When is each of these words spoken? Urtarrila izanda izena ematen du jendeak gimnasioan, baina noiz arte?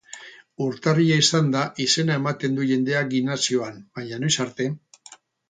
Urtarrila 0.67 1.17
izanda 1.23 1.61
izena 1.85 2.15
ematen 2.21 2.57
du 2.61 2.65
jendeak 2.71 3.13
gimnasioan, 3.13 3.79
baina 4.01 4.21
noiz 4.25 4.35
arte? 4.49 4.69